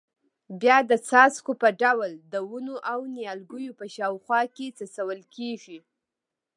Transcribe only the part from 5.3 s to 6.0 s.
کېږي.